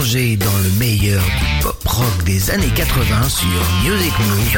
[0.00, 3.46] dans le meilleur du pop rock des années 80 sur
[3.84, 4.56] Music Move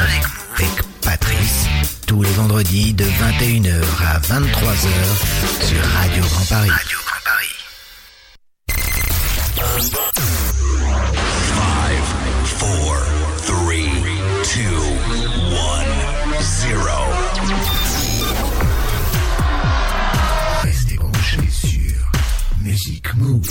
[0.55, 0.69] avec
[1.01, 1.65] Patrice.
[2.07, 4.87] Tous les vendredis de 21h à 23h
[5.67, 6.69] sur Radio Grand Paris.
[6.69, 7.55] Radio Grand Paris.
[9.81, 10.21] 5, 4,
[12.59, 12.95] 3,
[13.47, 13.53] 2,
[16.37, 16.79] 1, 0.
[20.63, 22.11] Restez branchés sur
[22.61, 23.49] Music Move.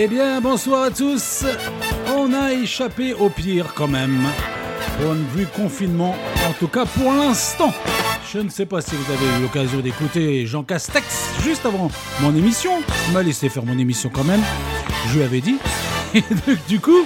[0.00, 1.44] Eh bien, bonsoir à tous.
[2.16, 4.28] On a échappé au pire quand même.
[5.00, 6.14] Point de vue confinement,
[6.48, 7.74] en tout cas pour l'instant.
[8.32, 11.04] Je ne sais pas si vous avez eu l'occasion d'écouter Jean Castex
[11.42, 12.70] juste avant mon émission.
[13.08, 14.40] Il m'a laissé faire mon émission quand même.
[15.08, 15.56] Je lui avais dit.
[16.14, 17.04] Et donc, du coup,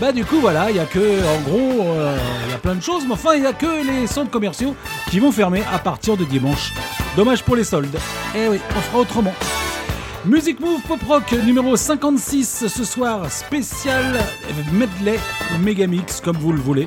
[0.00, 2.16] bah du coup voilà, il y a que en gros, euh,
[2.46, 4.74] il y a plein de choses, mais enfin il y a que les centres commerciaux
[5.10, 6.72] qui vont fermer à partir de dimanche.
[7.14, 7.98] Dommage pour les soldes.
[8.34, 9.34] Eh oui, on fera autrement.
[10.24, 14.04] Music Move Pop Rock numéro 56 ce soir, spécial
[14.72, 15.18] medley
[15.60, 16.86] Megamix comme vous le voulez.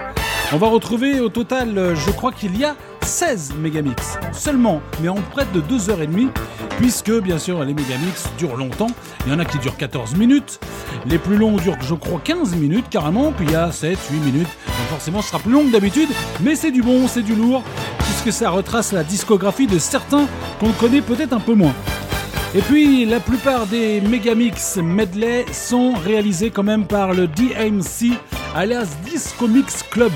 [0.54, 5.10] On va retrouver au total, euh, je crois qu'il y a 16 Megamix seulement, mais
[5.10, 6.30] en près de 2h30,
[6.78, 8.92] puisque bien sûr les Megamix durent longtemps.
[9.28, 10.62] Il y en a qui durent 14 minutes,
[11.06, 14.18] les plus longs durent je crois 15 minutes carrément, puis il y a 7, 8
[14.20, 17.64] minutes, donc forcément ce sera plus long d'habitude, mais c'est du bon, c'est du lourd,
[18.00, 20.26] puisque ça retrace la discographie de certains
[20.62, 21.74] qu'on connaît peut-être un peu moins.
[22.58, 28.18] Et puis, la plupart des Megamix medley sont réalisés quand même par le DMC,
[28.56, 30.14] alias Disco Mix Club.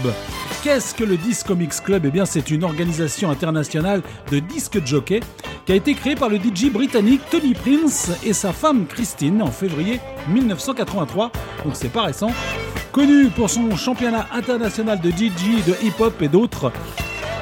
[0.63, 2.05] Qu'est-ce que le Disco Mix Club?
[2.05, 5.19] Eh bien, c'est une organisation internationale de disque jockey
[5.65, 9.51] qui a été créée par le DJ britannique Tony Prince et sa femme Christine en
[9.51, 9.99] février
[10.29, 11.33] 1983,
[11.65, 12.31] donc c'est pas récent.
[12.93, 16.71] Connu pour son championnat international de DJ, de hip-hop et d'autres,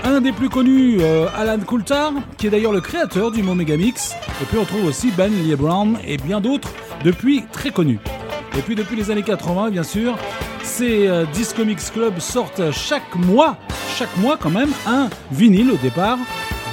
[0.03, 4.13] un des plus connus, euh, Alan Coulthard, qui est d'ailleurs le créateur du mot Megamix.
[4.41, 6.70] Et puis on trouve aussi Ben Lee Brown et bien d'autres
[7.03, 8.00] depuis très connus.
[8.58, 10.18] Et puis depuis les années 80, bien sûr,
[10.64, 13.58] ces euh, Disco Mix Club sortent chaque mois,
[13.96, 16.18] chaque mois quand même, un vinyle au départ,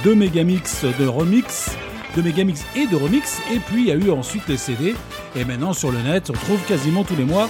[0.03, 1.75] deux Megamix de remix,
[2.15, 3.39] de Megamix et de remix.
[3.53, 4.95] Et puis il y a eu ensuite les CD.
[5.35, 7.49] Et maintenant sur le net, on trouve quasiment tous les mois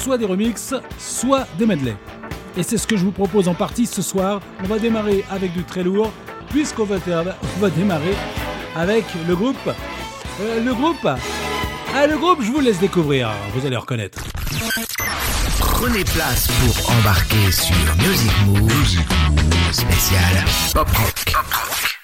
[0.00, 1.94] soit des remixes, soit des medley.
[2.56, 4.40] Et c'est ce que je vous propose en partie ce soir.
[4.64, 6.10] On va démarrer avec du très lourd,
[6.48, 8.14] puisqu'on va, on va démarrer
[8.76, 9.56] avec le groupe.
[10.40, 11.06] euh, le groupe.
[11.94, 13.30] Ah, le groupe, je vous laisse découvrir.
[13.54, 14.22] Vous allez reconnaître.
[15.58, 18.70] Prenez place pour embarquer sur Music Move,
[19.72, 20.44] spécial
[20.74, 21.34] Pop Rock.
[21.34, 21.99] Music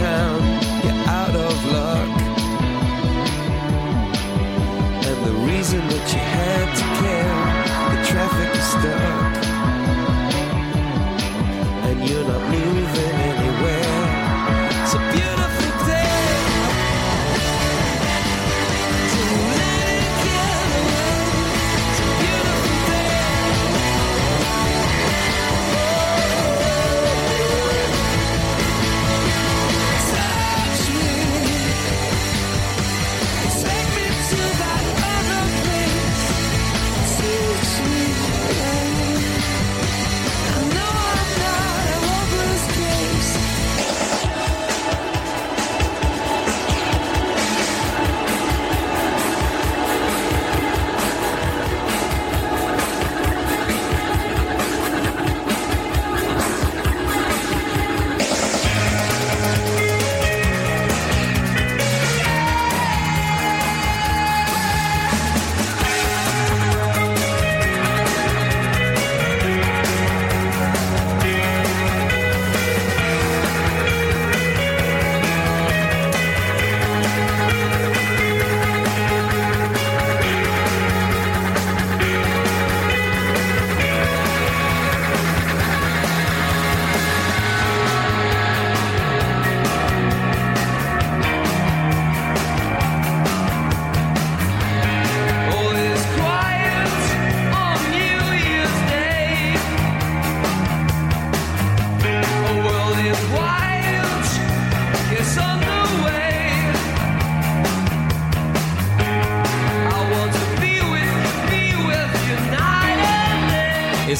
[0.00, 0.39] town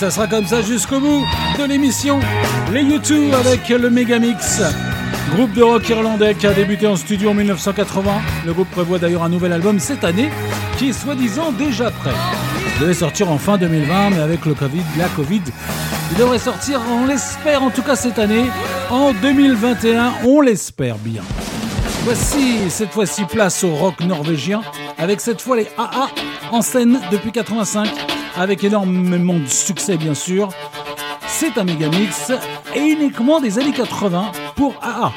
[0.00, 1.26] ça sera comme ça jusqu'au bout
[1.58, 2.20] de l'émission.
[2.72, 4.62] Les YouTube avec le Megamix.
[5.34, 8.10] Groupe de rock irlandais qui a débuté en studio en 1980.
[8.46, 10.30] Le groupe prévoit d'ailleurs un nouvel album cette année
[10.78, 12.14] qui est soi-disant déjà prêt.
[12.76, 15.42] Il devait sortir en fin 2020, mais avec le Covid, la Covid,
[16.12, 18.46] il devrait sortir, on l'espère en tout cas cette année,
[18.88, 21.22] en 2021, on l'espère bien.
[22.04, 24.62] Voici cette fois-ci place au rock norvégien,
[24.96, 26.08] avec cette fois les AA
[26.52, 30.48] en scène depuis 85, avec énormément de succès bien sûr.
[31.26, 32.32] C'est un méga mix
[32.74, 35.12] et uniquement des années 80 pour AA.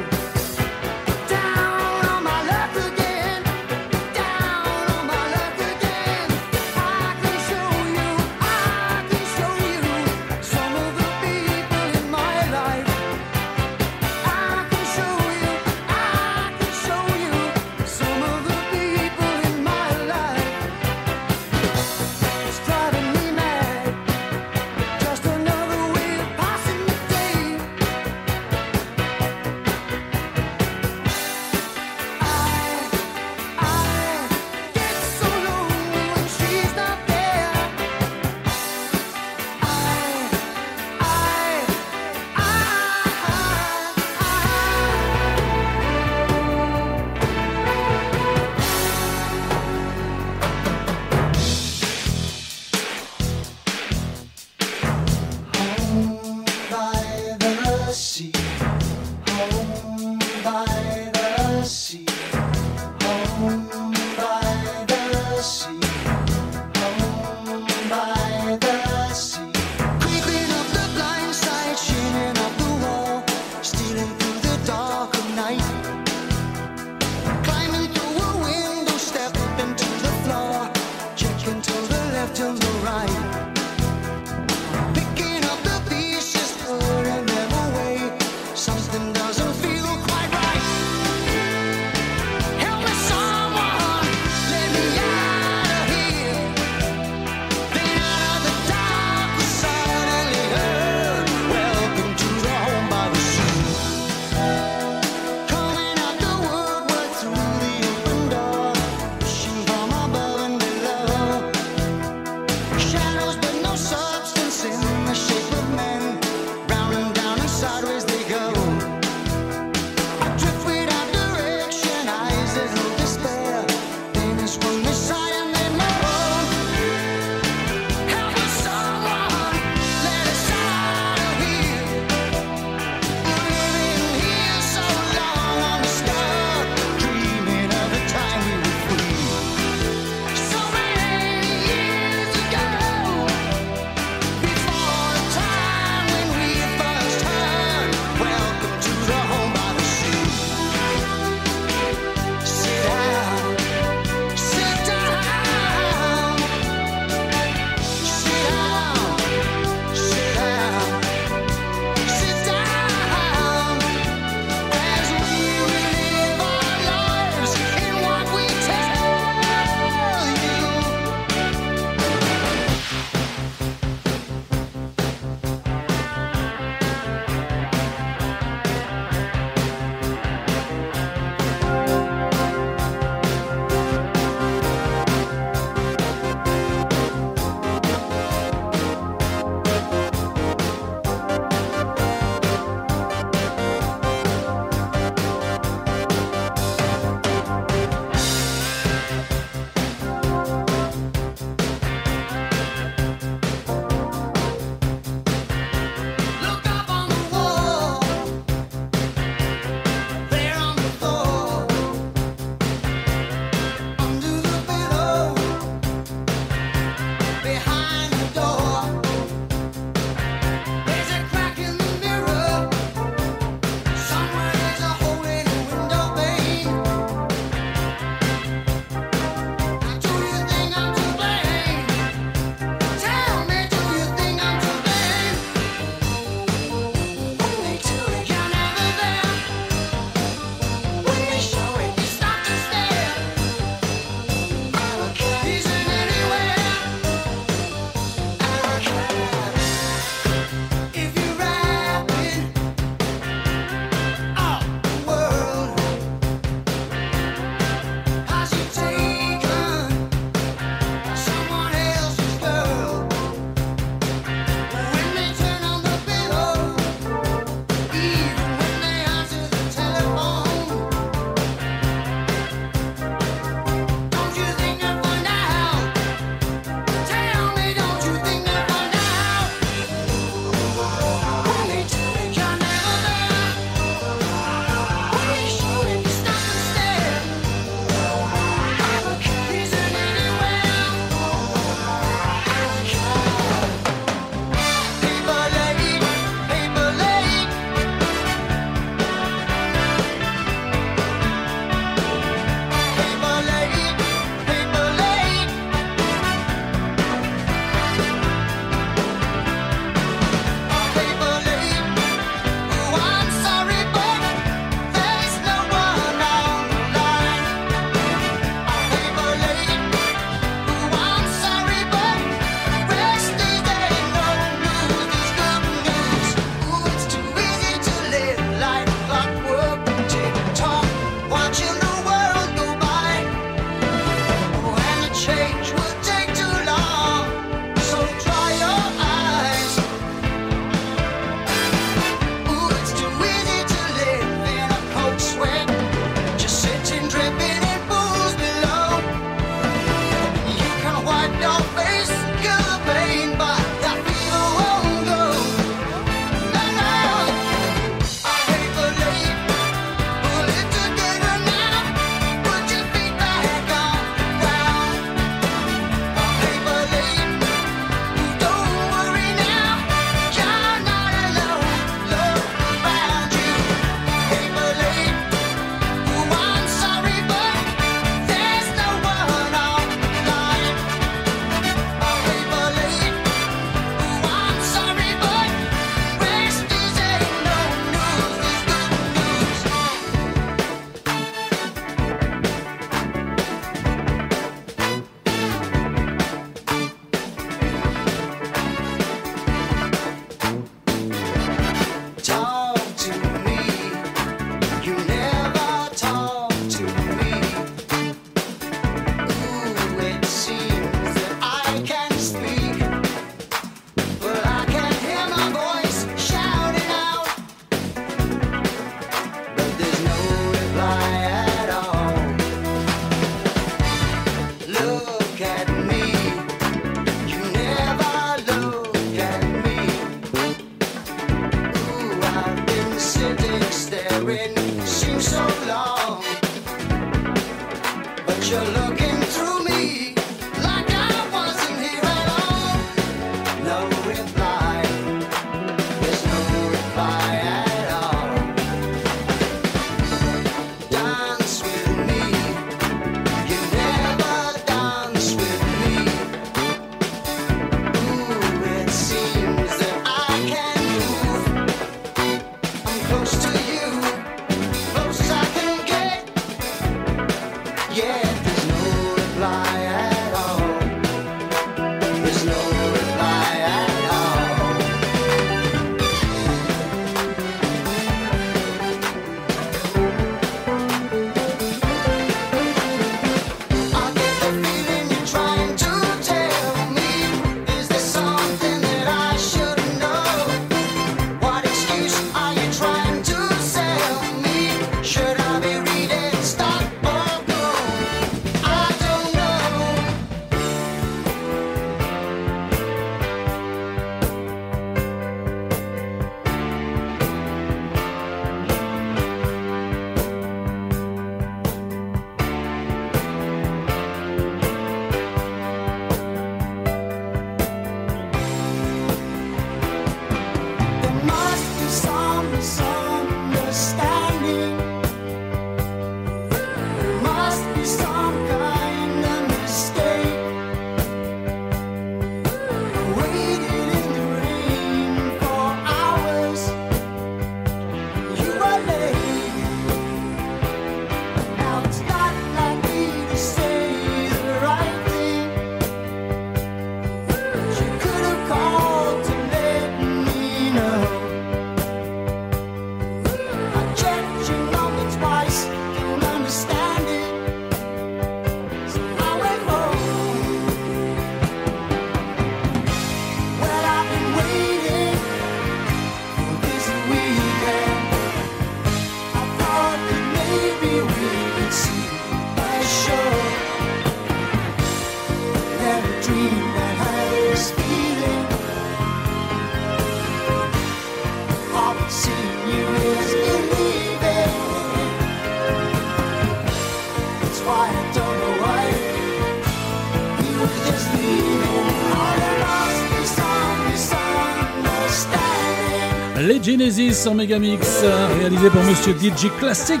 [596.92, 598.04] Genesis en Megamix,
[598.38, 600.00] réalisé par Monsieur DJ Classic.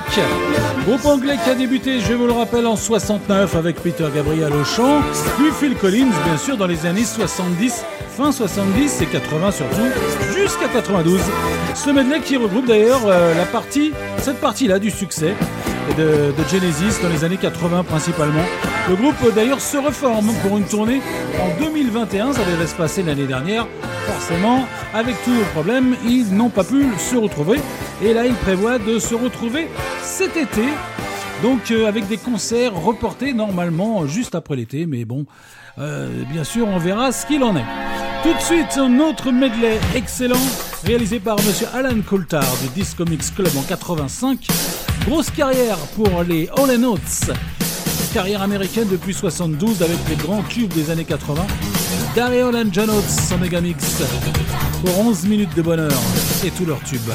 [0.86, 4.64] Groupe anglais qui a débuté, je vous le rappelle, en 69 avec Peter Gabriel au
[4.64, 5.00] chant,
[5.38, 7.84] puis Phil Collins, bien sûr, dans les années 70,
[8.16, 11.20] fin 70 et 80 surtout, jusqu'à 92.
[11.74, 15.34] Ce medley qui regroupe d'ailleurs euh, la partie, cette partie-là du succès
[15.96, 18.44] de, de Genesis dans les années 80 principalement.
[18.90, 21.00] Le groupe euh, d'ailleurs se reforme pour une tournée
[21.40, 23.66] en 2021, ça devait se passer l'année dernière.
[24.06, 27.60] Forcément, avec tous nos problèmes, ils n'ont pas pu se retrouver.
[28.02, 29.68] Et là, ils prévoient de se retrouver
[30.02, 30.64] cet été.
[31.42, 35.26] Donc euh, avec des concerts reportés normalement juste après l'été, mais bon,
[35.78, 37.64] euh, bien sûr, on verra ce qu'il en est.
[38.22, 40.36] Tout de suite, un autre medley excellent
[40.84, 44.46] réalisé par Monsieur Alan Coulthard du Disco Mix Club en 85.
[45.06, 47.32] Grosse carrière pour les All Notes.
[48.14, 51.44] Carrière américaine depuis 72 avec les grands tubes des années 80.
[52.14, 54.02] Daryl and John Oates en Megamix
[54.82, 55.92] pour 11 minutes de bonheur
[56.44, 57.12] et tous leurs tubes.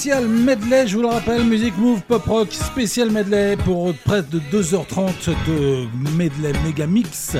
[0.00, 4.40] Spécial medley, je vous le rappelle, Music Move Pop Rock, spécial medley pour près de
[4.50, 5.86] 2h30 de
[6.16, 7.36] medley méga mix.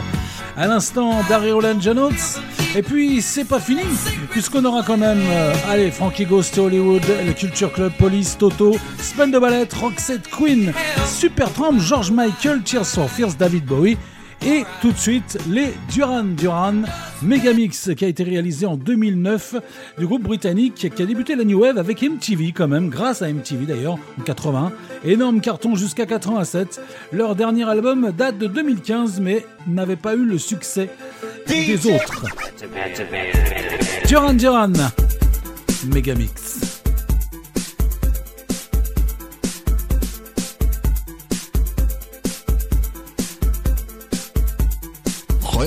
[0.59, 2.39] À l'instant, Daryl Roland Janots.
[2.77, 3.81] Et puis, c'est pas fini,
[4.29, 8.77] puisqu'on aura quand même, euh, allez, Frankie Ghost to Hollywood, le Culture Club, Police, Toto,
[8.99, 10.75] Span de Ballet, Roxette Queen,
[11.07, 13.97] Supertramp, George Michael, Tears for Fears, David Bowie.
[14.45, 16.83] Et tout de suite, les Duran Duran
[17.23, 19.57] Megamix qui a été réalisé en 2009
[19.99, 23.33] du groupe britannique qui a débuté la New Wave avec MTV quand même, grâce à
[23.33, 24.73] MTV d'ailleurs en 80.
[25.05, 26.81] Énorme carton jusqu'à 87.
[27.13, 30.91] Leur dernier album date de 2015 mais n'avait pas eu le succès
[31.47, 32.25] des autres.
[34.07, 34.73] Duran Duran
[35.87, 36.81] Megamix.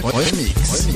[0.01, 0.92] Remix.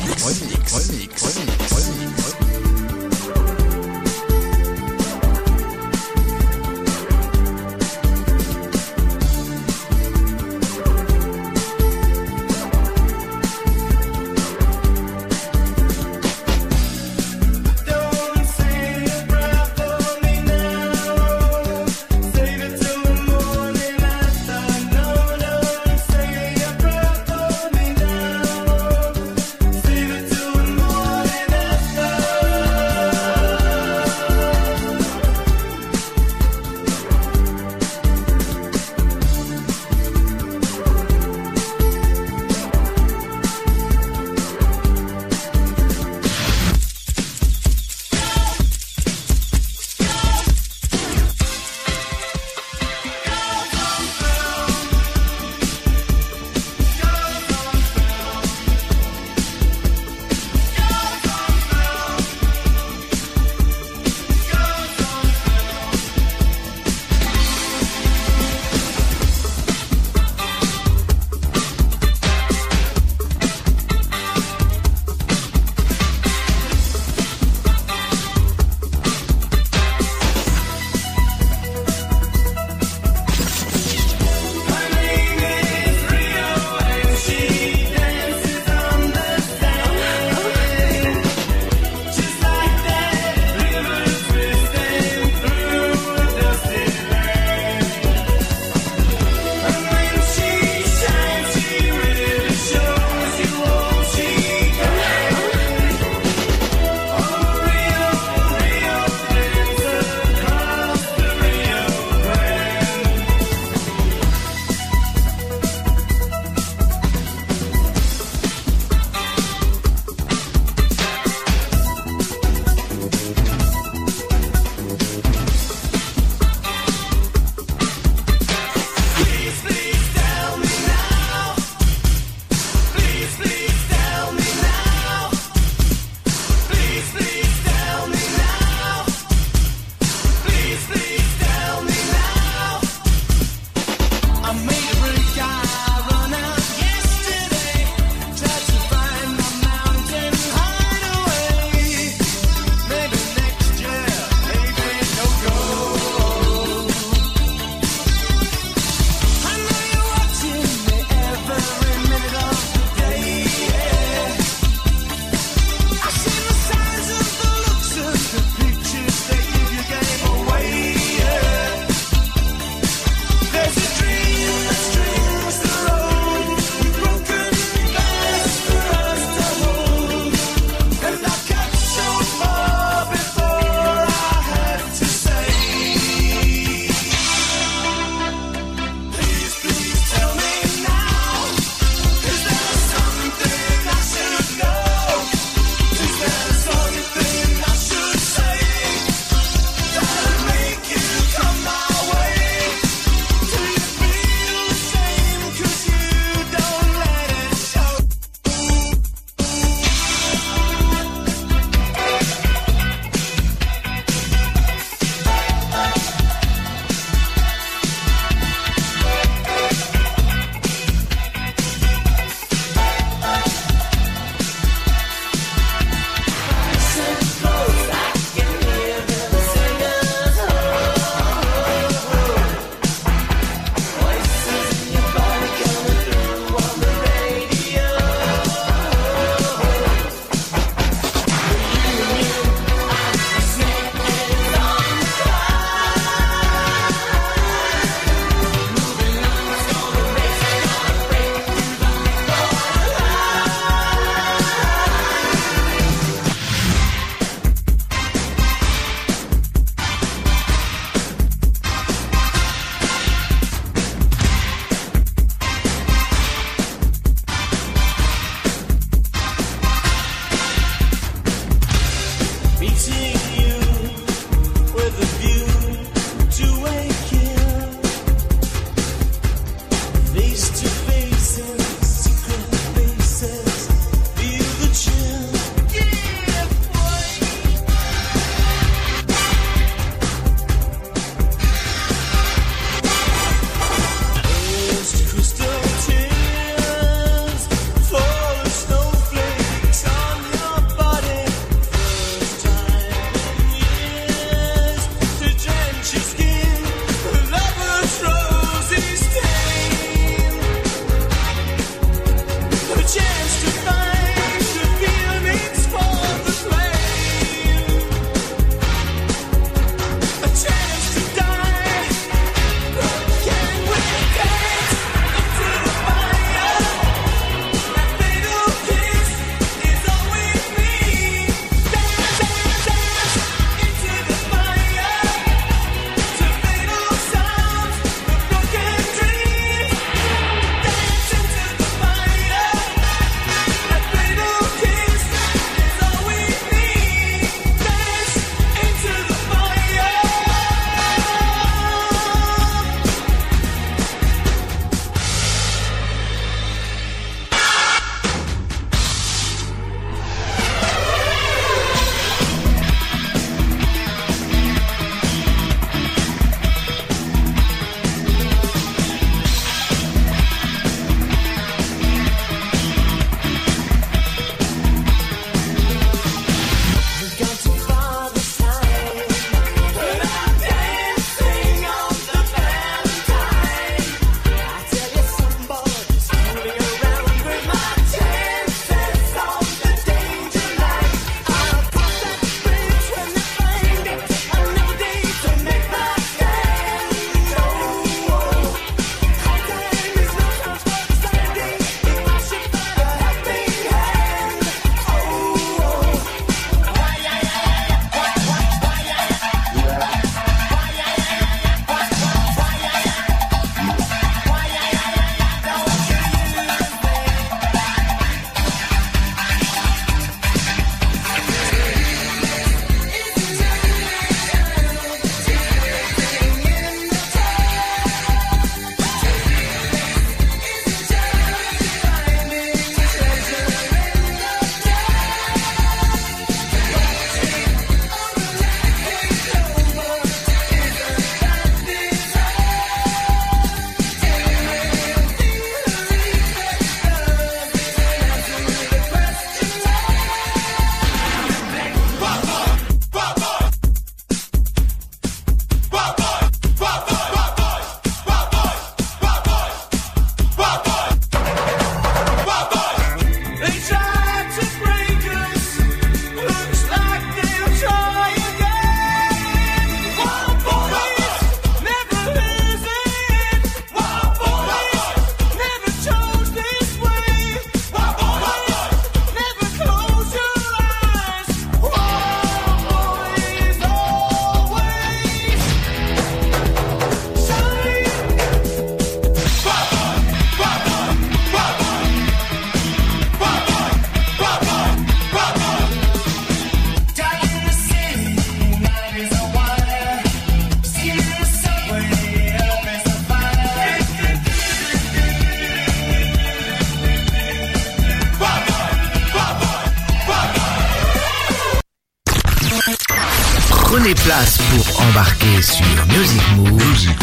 [515.42, 516.96] Sur Music Move,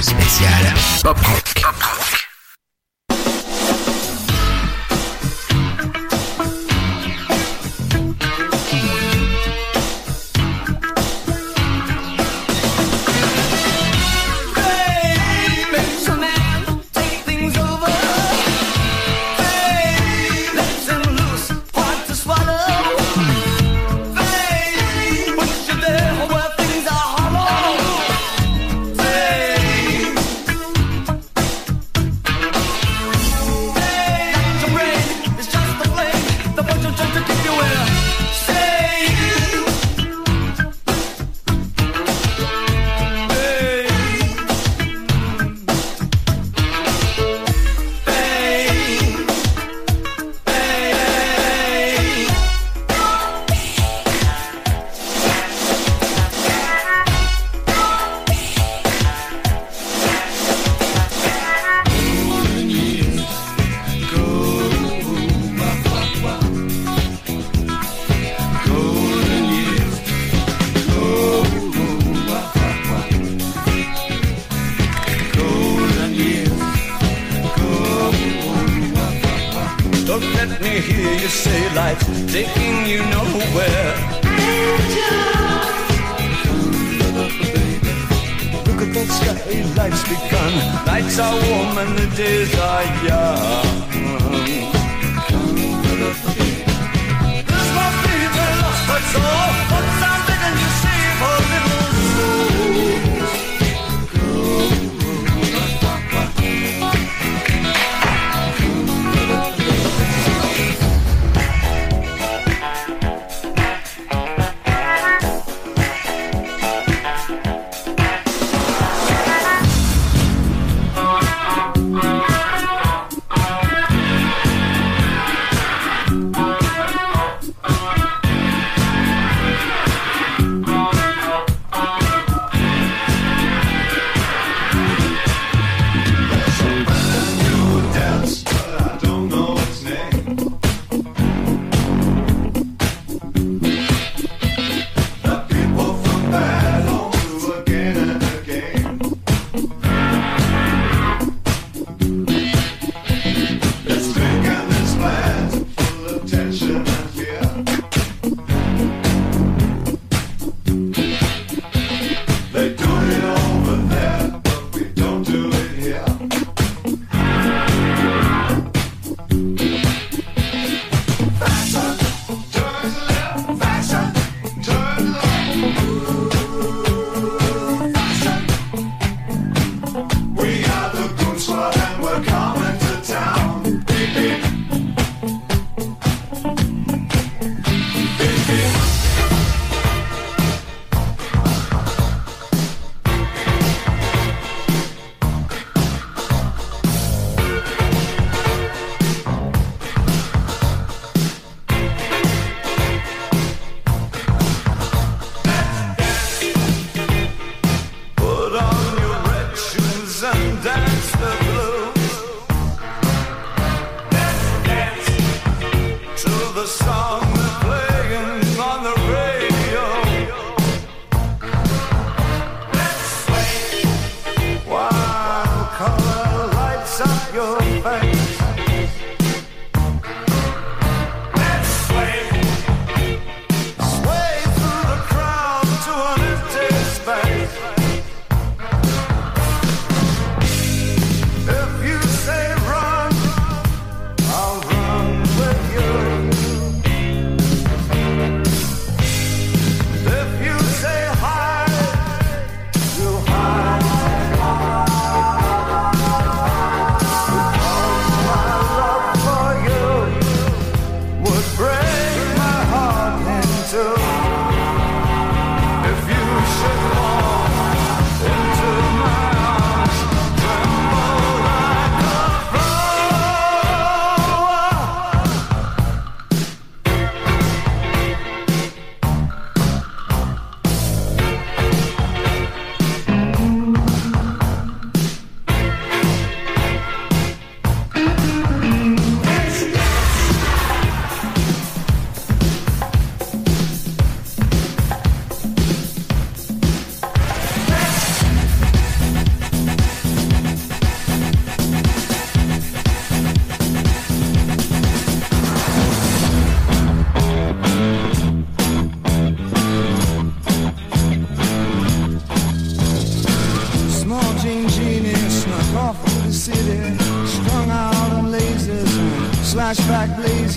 [0.00, 2.15] spécial Pop Rock.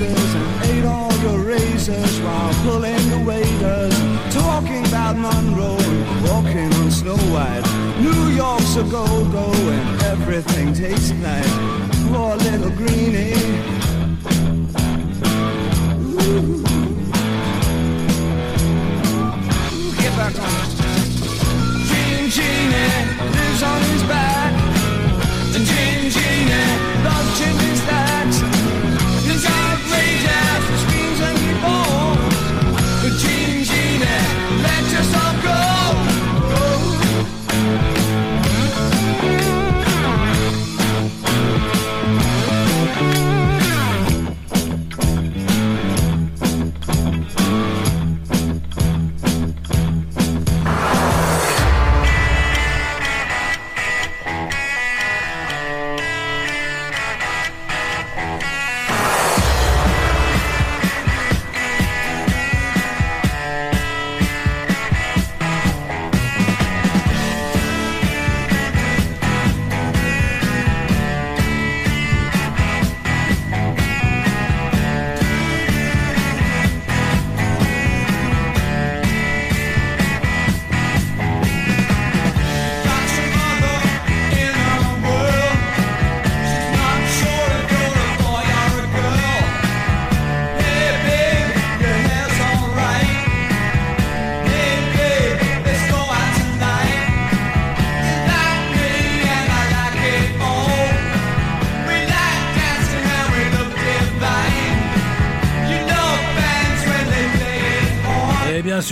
[0.01, 0.58] roses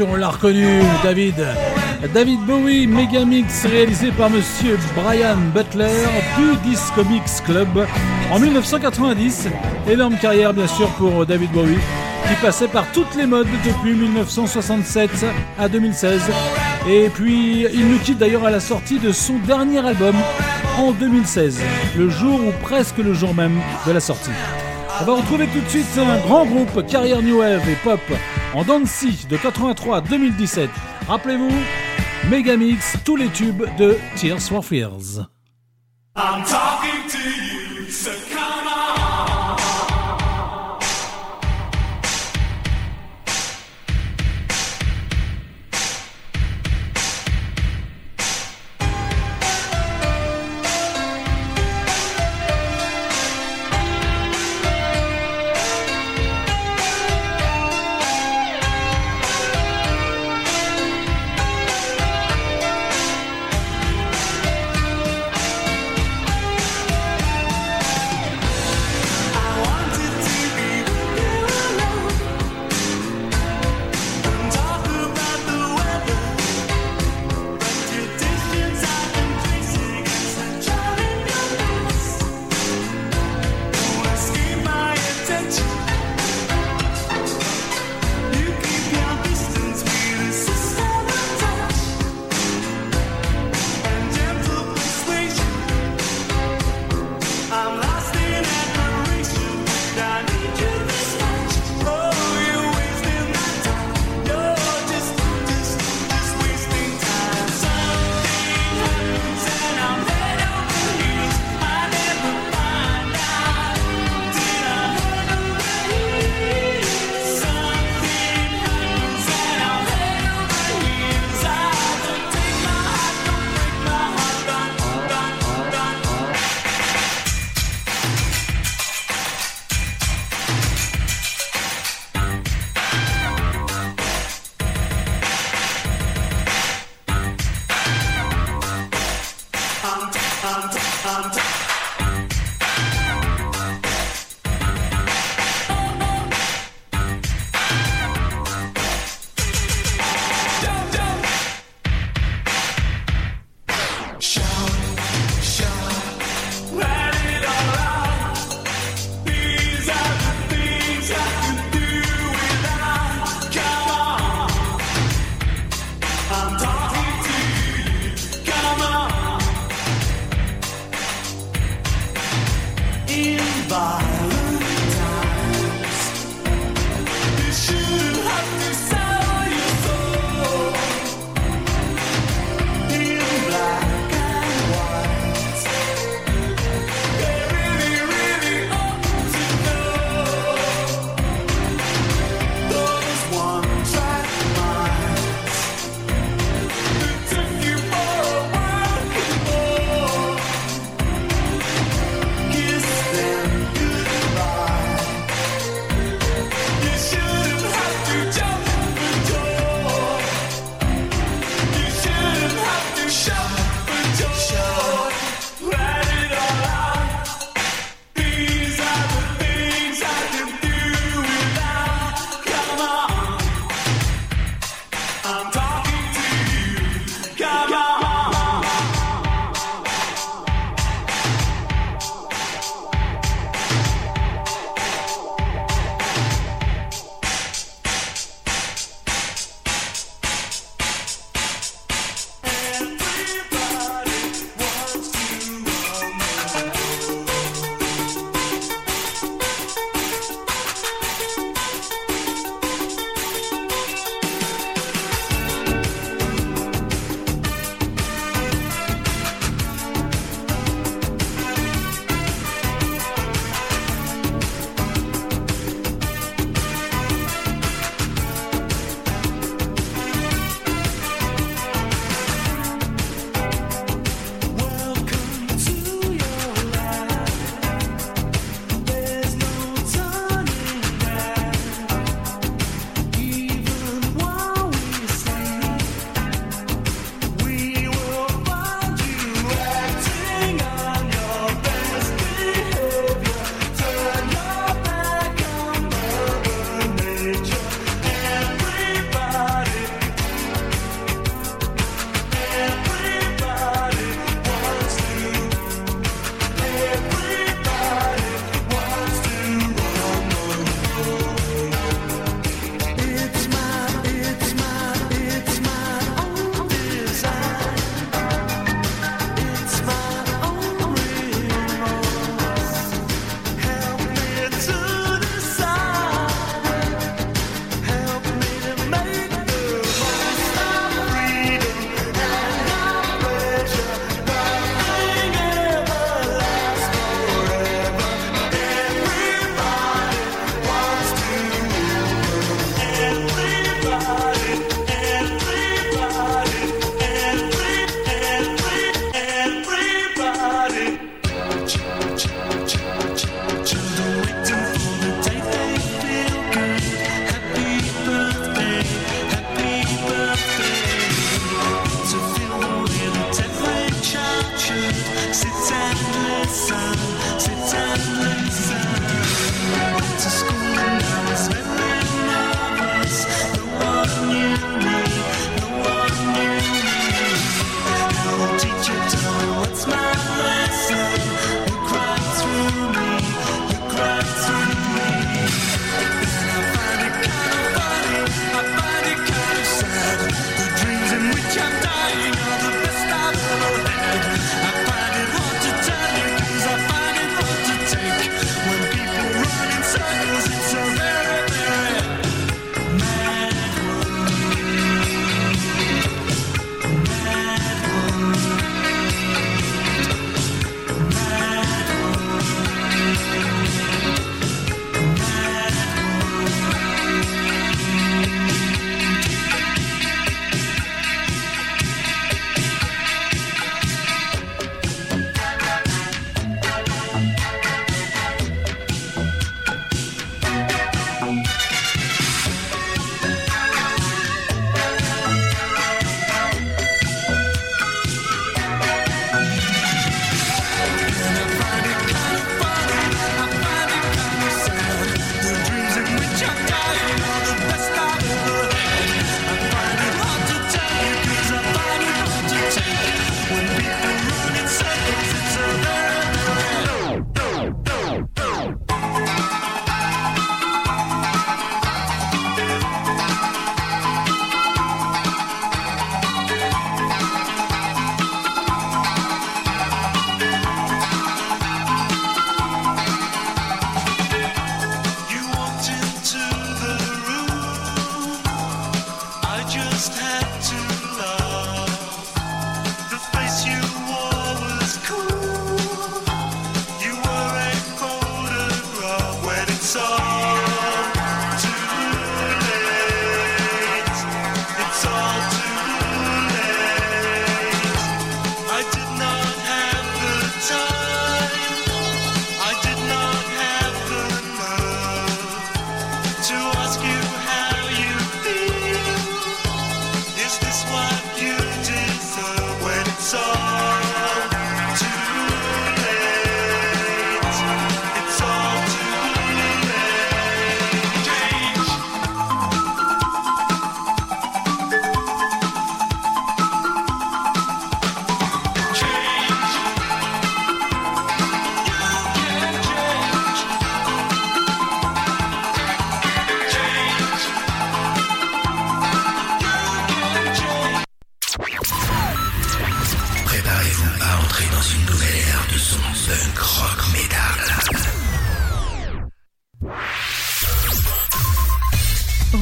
[0.01, 0.15] on.
[0.15, 1.35] L'a reconnu, David.
[2.13, 5.91] David Bowie, Megamix, réalisé par monsieur Brian Butler
[6.37, 7.85] du Disco Mix Club
[8.31, 9.47] en 1990.
[9.89, 11.77] Énorme carrière, bien sûr, pour David Bowie,
[12.27, 15.25] qui passait par toutes les modes depuis 1967
[15.57, 16.21] à 2016.
[16.89, 20.15] Et puis, il nous quitte d'ailleurs à la sortie de son dernier album
[20.77, 21.59] en 2016,
[21.97, 24.31] le jour ou presque le jour même de la sortie.
[25.01, 27.99] On va retrouver tout de suite un grand groupe carrière New Wave et pop
[28.53, 30.69] en Dancy de 83 à 2017.
[31.07, 31.51] Rappelez-vous,
[32.29, 35.27] Megamix, tous les tubes de Tears for Fears.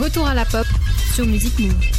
[0.02, 0.68] Retour à la pop
[1.14, 1.95] sur Music Move.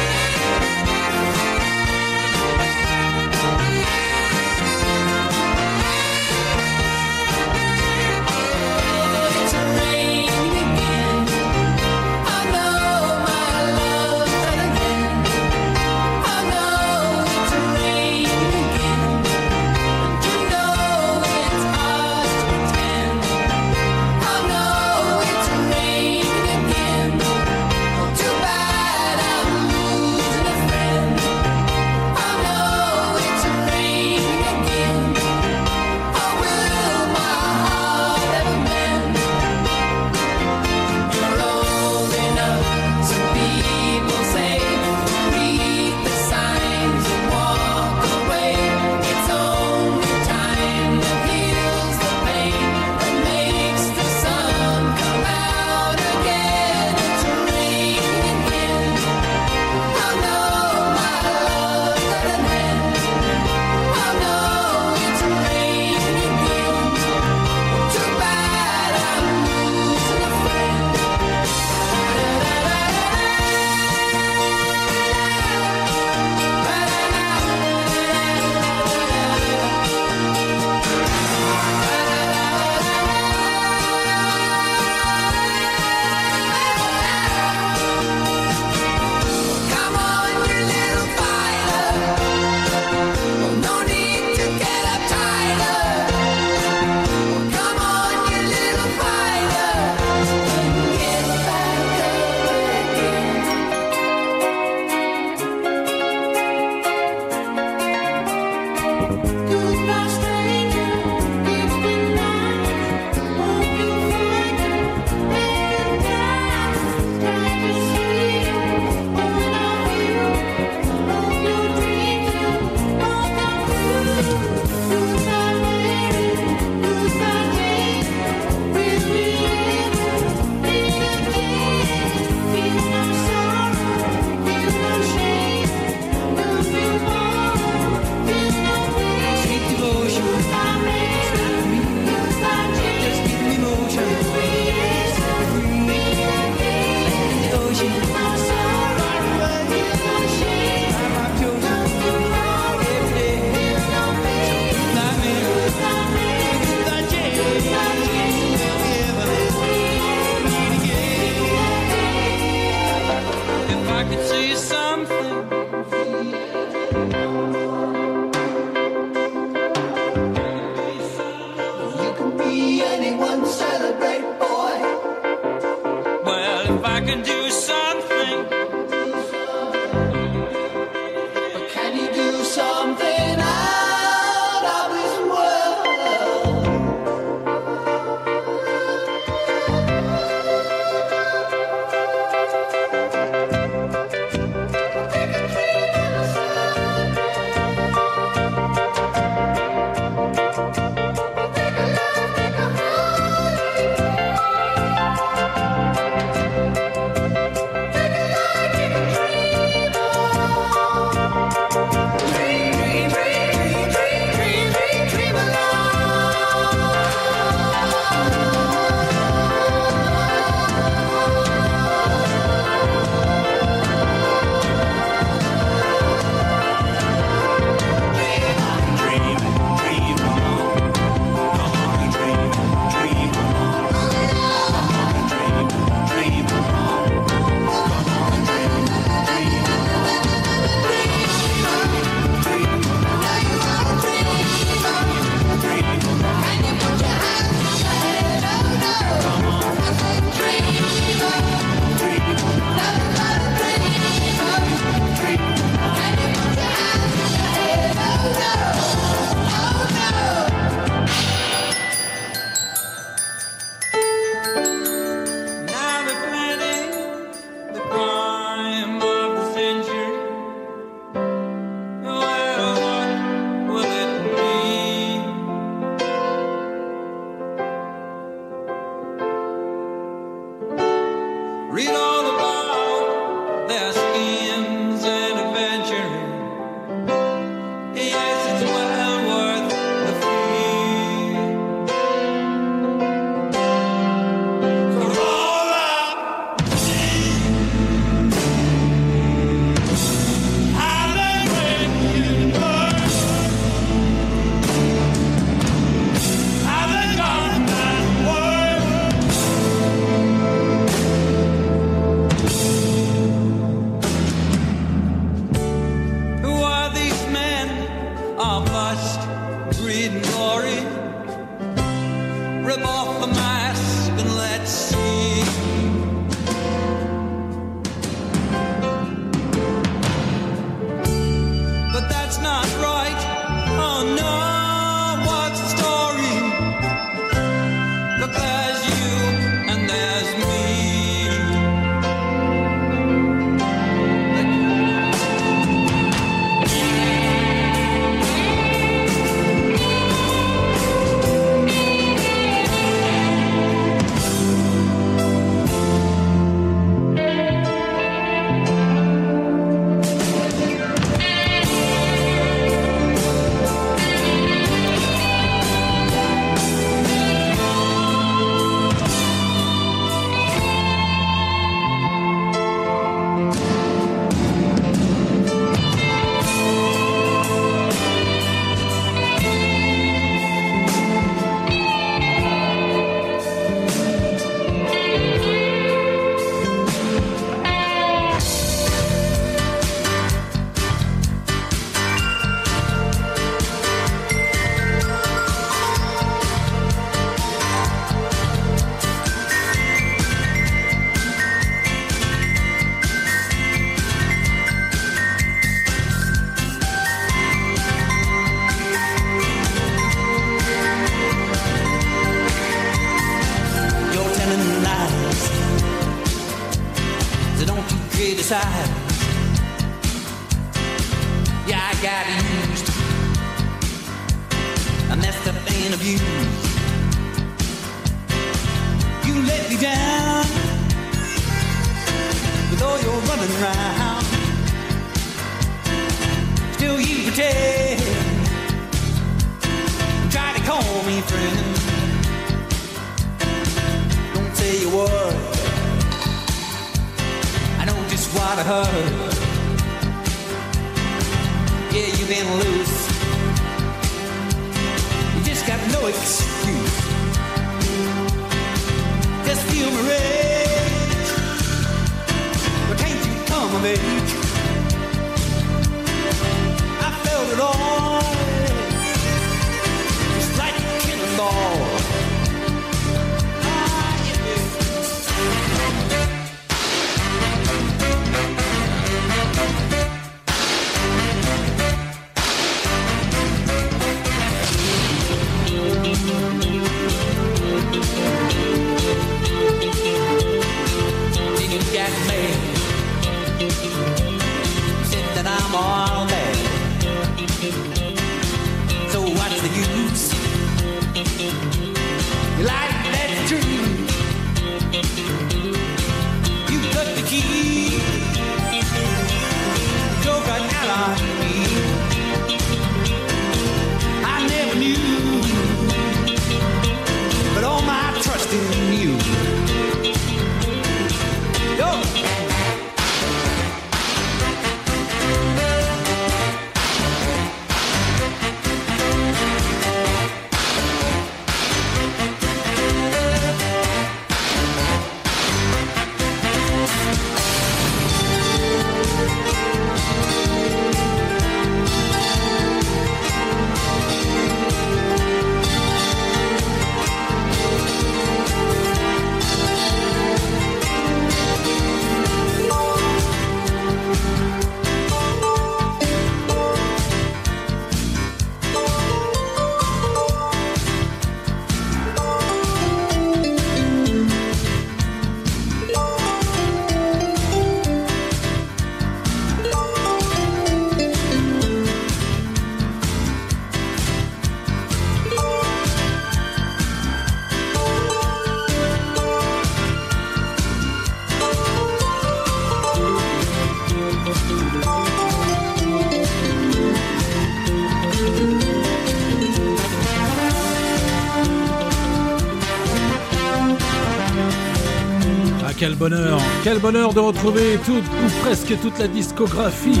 [595.96, 600.00] Bonheur Quel bonheur de retrouver toute ou presque toute la discographie,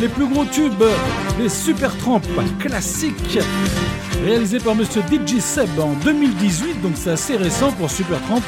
[0.00, 0.84] les plus gros tubes,
[1.38, 2.26] les super trampes
[2.58, 3.38] classiques,
[4.24, 8.42] réalisés par Monsieur DJ Seb en 2018, donc c'est assez récent pour Supertramp.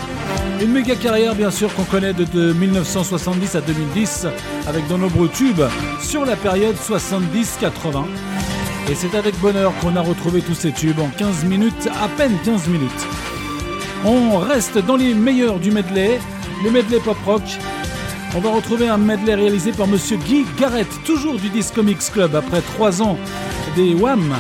[0.61, 4.27] Une méga carrière bien sûr qu'on connaît de 1970 à 2010
[4.67, 5.63] avec de nombreux tubes
[6.01, 8.05] sur la période 70-80.
[8.91, 12.37] Et c'est avec bonheur qu'on a retrouvé tous ces tubes en 15 minutes, à peine
[12.45, 13.07] 15 minutes.
[14.05, 16.21] On reste dans les meilleurs du medley,
[16.63, 17.43] le medley pop rock.
[18.37, 22.35] On va retrouver un medley réalisé par monsieur Guy Garrett, toujours du Disco Mix Club,
[22.35, 23.17] après 3 ans
[23.77, 24.35] des Wham.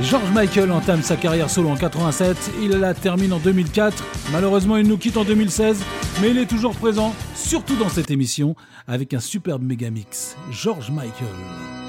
[0.00, 4.02] George Michael entame sa carrière solo en 87, il la termine en 2004.
[4.32, 5.82] Malheureusement, il nous quitte en 2016,
[6.20, 8.56] mais il est toujours présent, surtout dans cette émission,
[8.88, 10.36] avec un superbe méga mix.
[10.50, 11.79] George Michael.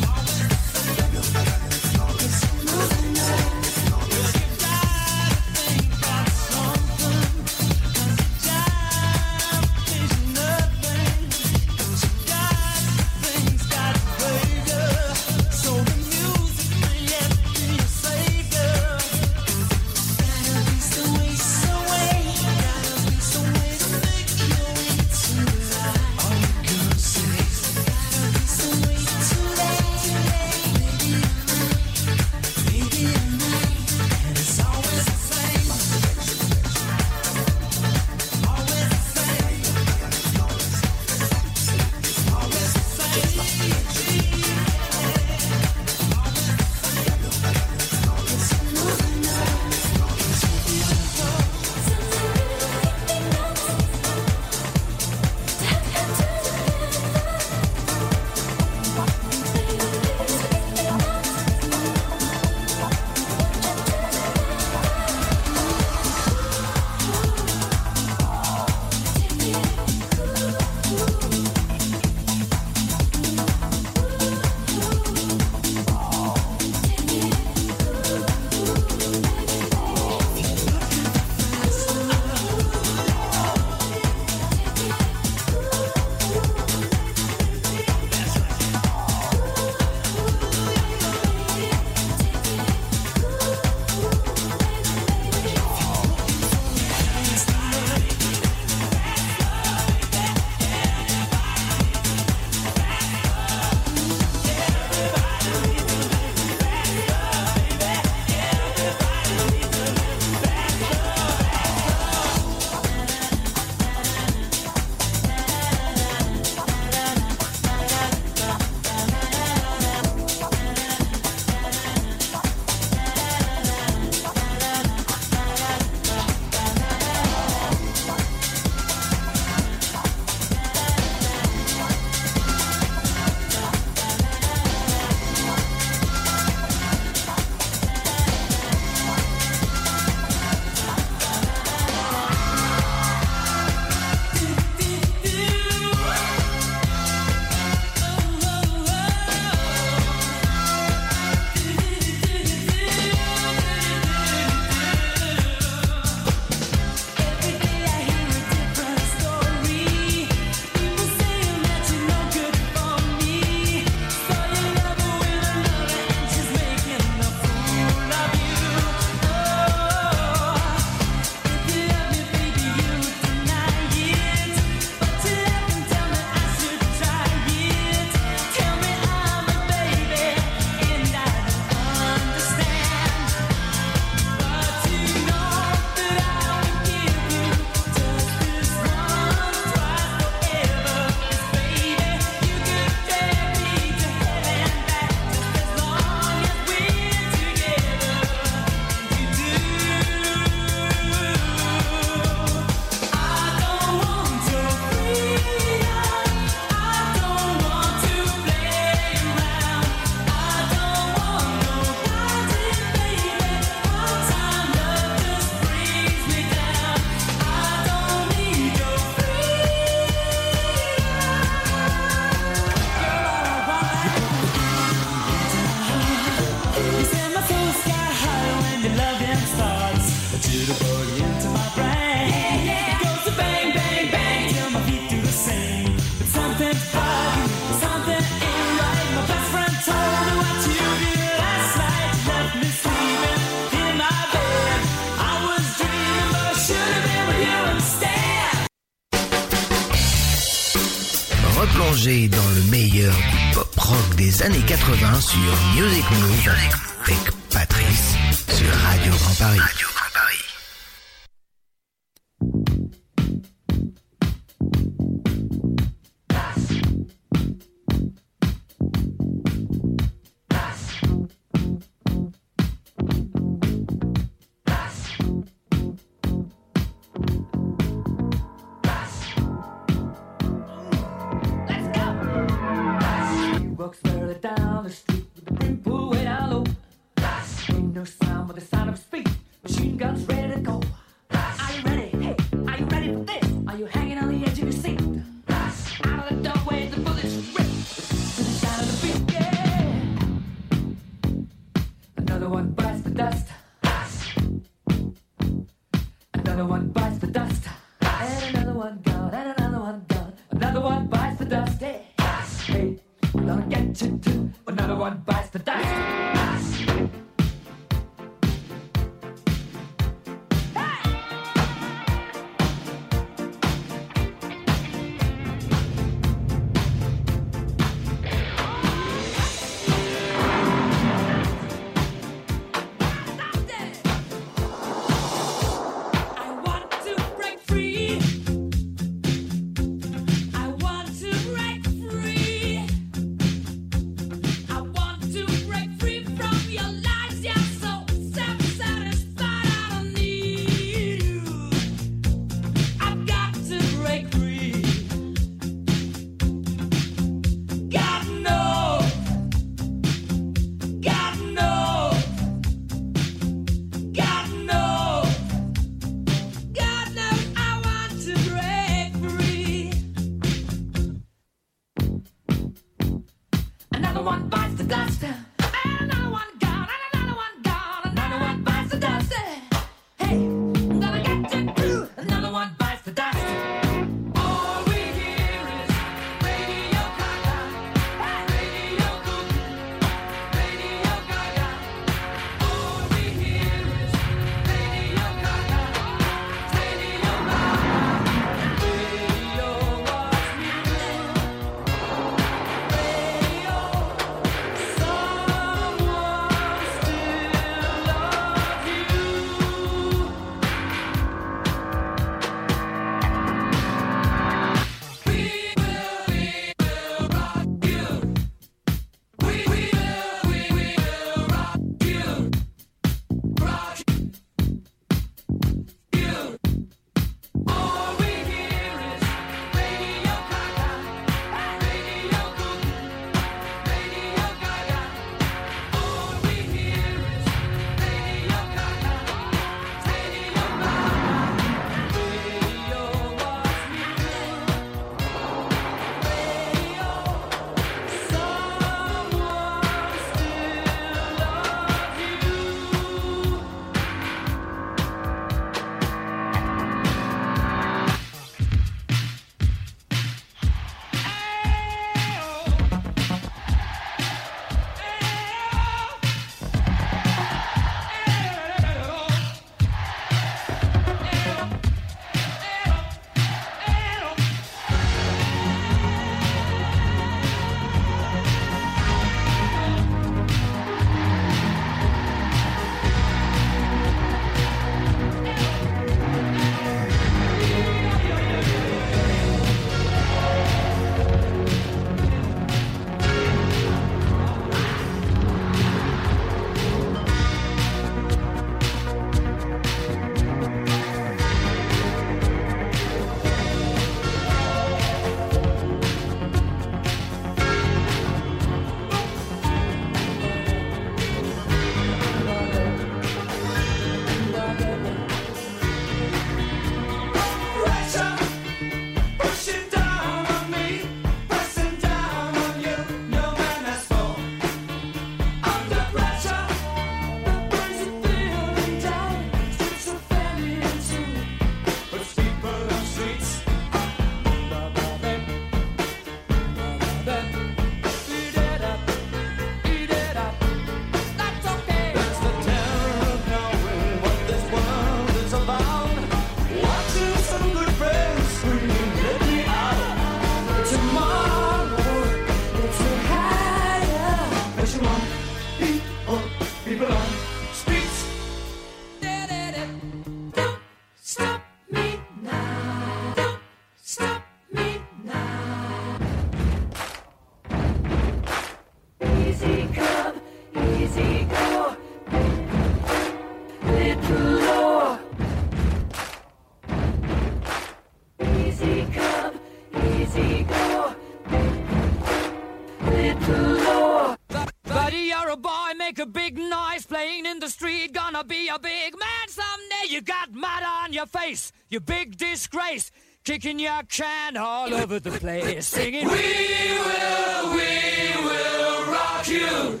[591.20, 593.10] your face, you big disgrace.
[593.44, 596.26] Kicking your can all over the place, singing.
[596.26, 600.00] We will, we will rock you.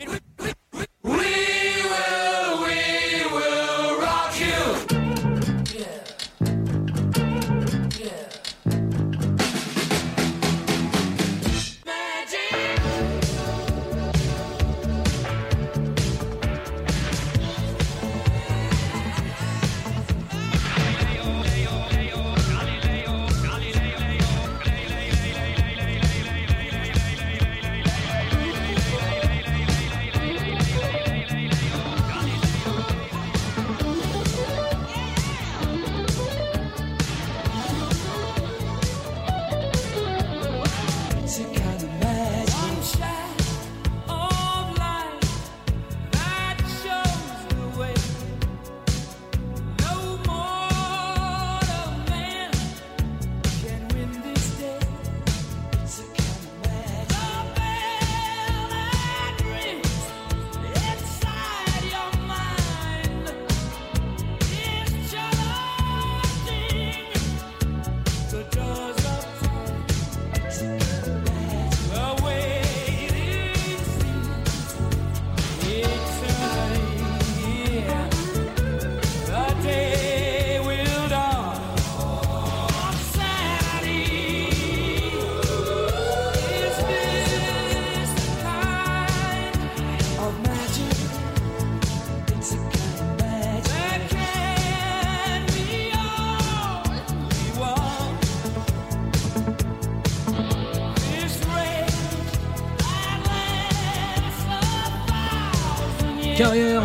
[0.00, 1.63] We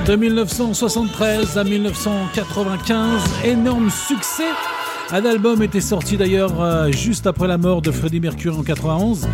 [0.10, 4.48] De 1973 à 1995, énorme succès.
[5.12, 9.28] Un album était sorti d'ailleurs euh, juste après la mort de Freddie Mercury en 91.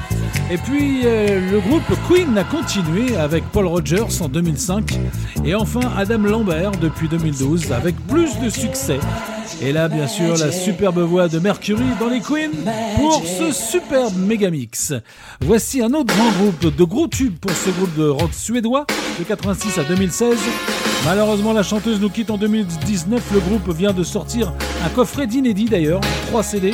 [0.52, 5.00] Et puis euh, le groupe Queen a continué avec Paul Rogers en 2005
[5.46, 9.00] et enfin Adam Lambert depuis 2012 avec plus de succès.
[9.62, 12.52] Et là, bien sûr, la superbe voix de Mercury dans les Queen
[12.96, 14.94] pour ce superbe mégamix.
[15.42, 18.86] Voici un autre grand groupe de gros tubes pour ce groupe de rock suédois
[19.20, 20.38] de 86 à 2016.
[21.06, 23.24] Malheureusement, la chanteuse nous quitte en 2019.
[23.34, 24.54] Le groupe vient de sortir
[24.86, 26.74] un coffret d'inédit d'ailleurs, 3 CD,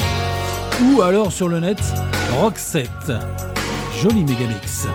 [0.83, 1.79] ou alors sur le net,
[2.39, 2.89] Rock 7.
[4.01, 4.87] Joli mégamix.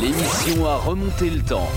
[0.00, 1.68] L'émission à remonter le temps.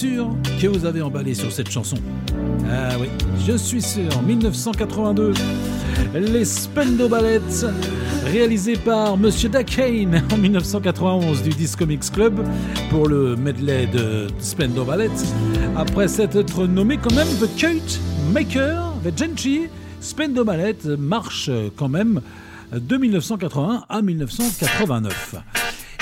[0.00, 1.96] que vous avez emballé sur cette chanson.
[2.70, 3.08] Ah oui,
[3.46, 5.34] je suis sûr, 1982,
[6.14, 7.66] les Spendo Ballets,
[8.24, 12.42] réalisé par Monsieur Dakane en 1991 du Disco Mix Club
[12.88, 15.10] pour le medley de Spendo Ballet,
[15.76, 18.00] après s'être nommé quand même The Cute
[18.32, 19.68] Maker, The Genji,
[20.00, 22.22] Spendo Ballet marche quand même
[22.72, 25.34] de 1981 à 1989.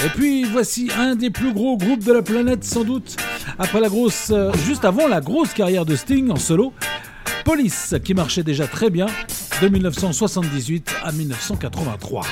[0.04, 3.16] Et puis voici un des plus gros groupes de la planète sans doute,
[3.60, 6.72] après la grosse, euh, juste avant la grosse carrière de Sting en solo,
[7.44, 9.06] Police, qui marchait déjà très bien
[9.60, 12.22] de 1978 à 1983.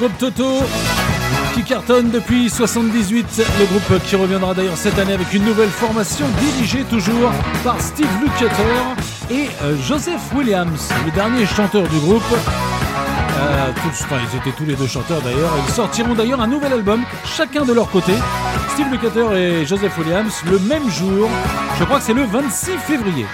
[0.00, 0.62] Groupe Toto
[1.52, 6.24] qui cartonne depuis 78, le groupe qui reviendra d'ailleurs cette année avec une nouvelle formation
[6.40, 7.30] dirigée toujours
[7.62, 8.96] par Steve Lukather
[9.30, 12.22] et euh, Joseph Williams, le dernier chanteur du groupe.
[12.32, 15.52] Euh, enfin, ils étaient tous les deux chanteurs d'ailleurs.
[15.66, 18.12] Ils sortiront d'ailleurs un nouvel album, chacun de leur côté.
[18.72, 21.28] Steve Lukather et Joseph Williams le même jour.
[21.78, 23.26] Je crois que c'est le 26 février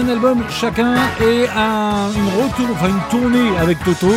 [0.00, 4.12] un album chacun et une tournée avec Toto,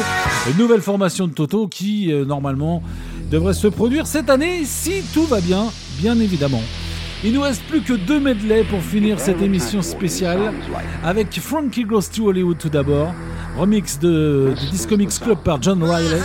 [0.49, 2.83] une nouvelle formation de Toto qui euh, normalement
[3.31, 5.65] devrait se produire cette année si tout va bien,
[5.99, 6.61] bien évidemment.
[7.23, 10.51] Il nous reste plus que deux medleys pour finir cette émission spéciale
[11.03, 13.13] avec Frankie Goes to Hollywood tout d'abord,
[13.57, 16.21] remix de, du Disco Mix Club par John Riley.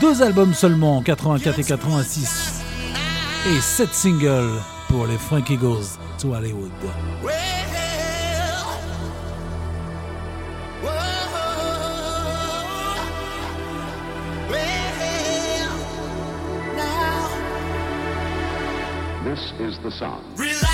[0.00, 2.62] Deux albums seulement en 84 et 86
[3.50, 6.70] et sept singles pour les Frankie Goes to Hollywood.
[19.34, 20.22] This is the song.
[20.36, 20.73] Relax,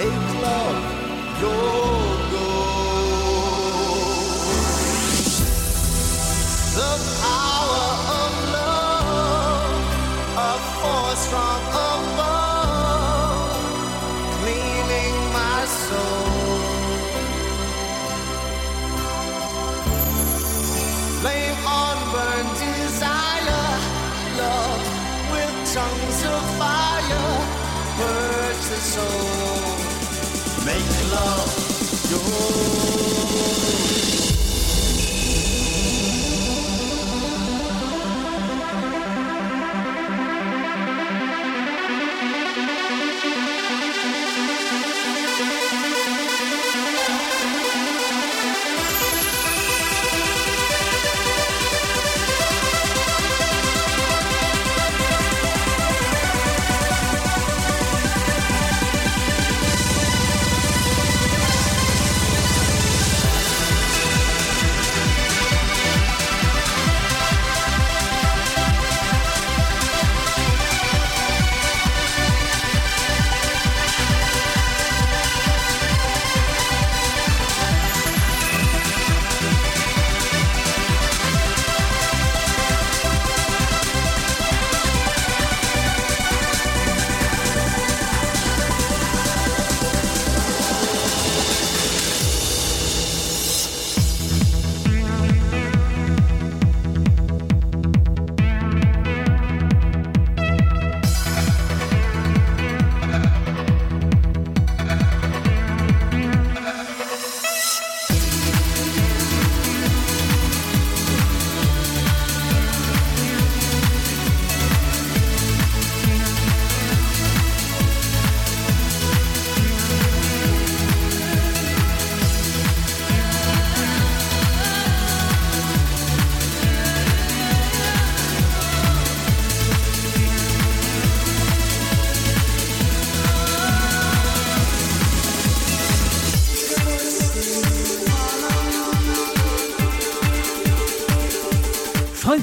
[0.00, 0.08] Make
[0.40, 0.80] love
[1.42, 2.00] your
[2.32, 3.20] goal.
[6.78, 7.86] The power
[8.20, 9.76] of love,
[10.38, 11.60] a force from
[11.92, 13.52] above,
[14.38, 16.32] cleaning my soul.
[21.20, 23.68] Flame on burn desire,
[24.40, 24.82] love
[25.32, 27.32] with tongues of fire,
[27.98, 29.59] purge the soul.
[30.64, 31.70] Make love.
[32.10, 33.79] your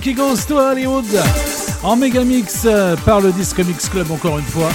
[0.08, 1.04] Frankie Goes to Hollywood
[1.84, 4.70] en méga mix euh, par le Disco Mix Club encore une fois.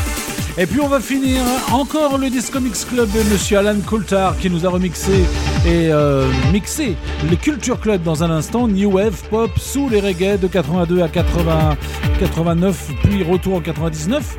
[0.59, 1.41] Et puis on va finir
[1.73, 5.25] encore le Disco Mix Club de Monsieur Alan Coulthard qui nous a remixé
[5.65, 6.97] et euh, mixé
[7.31, 11.09] le Culture Club dans un instant, New Wave, Pop, sous les reggae de 82 à
[11.09, 11.77] 80,
[12.21, 14.37] 89, puis retour en 99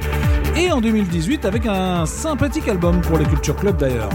[0.55, 4.11] et en 2018 avec un sympathique album pour les Culture Club d'ailleurs.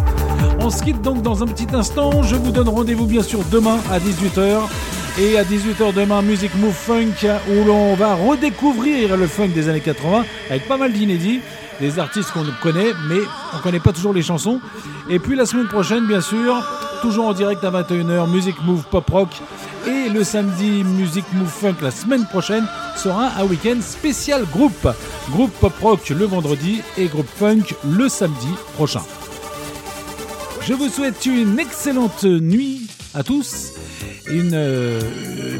[0.60, 2.22] On se quitte donc dans un petit instant.
[2.22, 4.60] Je vous donne rendez-vous bien sûr demain à 18h.
[5.20, 9.80] Et à 18h demain, Music Move Funk, où l'on va redécouvrir le funk des années
[9.80, 11.40] 80 avec pas mal d'inédits,
[11.80, 13.18] des artistes qu'on connaît, mais
[13.52, 14.60] on connaît pas toujours les chansons.
[15.10, 16.64] Et puis la semaine prochaine, bien sûr,
[17.02, 19.30] toujours en direct à 21h, Music Move Pop Rock.
[19.88, 24.88] Et le samedi, Music Move Funk la semaine prochaine sera un week-end spécial groupe.
[25.30, 29.02] Groupe Pop Rock le vendredi et groupe Funk le samedi prochain.
[30.62, 33.77] Je vous souhaite une excellente nuit à tous.
[34.30, 35.00] Une, euh,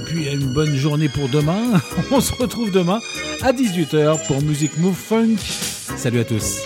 [0.05, 1.80] puis une bonne journée pour demain.
[2.10, 3.00] On se retrouve demain
[3.42, 5.36] à 18h pour Music Move Funk.
[5.97, 6.58] Salut à tous.